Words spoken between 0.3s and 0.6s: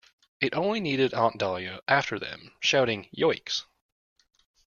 It